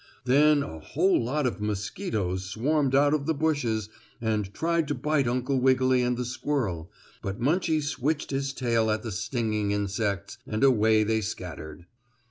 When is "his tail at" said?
8.31-9.03